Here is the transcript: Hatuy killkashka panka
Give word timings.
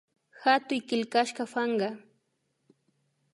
Hatuy 0.43 0.79
killkashka 0.87 1.43
panka 1.53 1.89